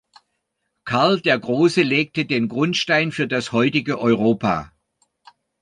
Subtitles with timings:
[0.83, 4.71] Karl der Große legte den Grundstein für das heutige Europa.